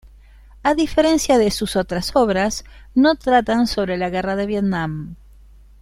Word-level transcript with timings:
A 0.63 0.73
diferencia 0.73 1.37
de 1.37 1.51
sus 1.51 1.75
otras 1.75 2.15
obras, 2.15 2.63
no 2.95 3.17
tratan 3.17 3.67
sobre 3.67 3.97
la 3.97 4.09
Guerra 4.09 4.35
de 4.35 4.47
Vietnam. 4.47 5.15